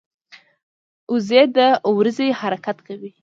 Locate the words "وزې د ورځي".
1.13-2.29